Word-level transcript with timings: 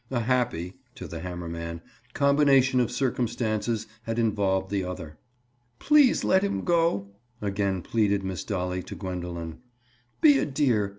A 0.09 0.21
happy 0.21 0.77
(to 0.95 1.07
the 1.07 1.19
hammer 1.19 1.47
man) 1.47 1.79
combination 2.15 2.79
of 2.79 2.89
circumstances 2.91 3.85
had 4.01 4.17
involved 4.17 4.71
the 4.71 4.83
other. 4.83 5.19
"Please 5.77 6.23
let 6.23 6.41
him 6.43 6.63
go," 6.63 7.09
again 7.39 7.83
pleaded 7.83 8.23
Miss 8.23 8.43
Dolly 8.43 8.81
to 8.81 8.95
Gwendoline. 8.95 9.59
"Be 10.19 10.39
a 10.39 10.45
dear. 10.47 10.89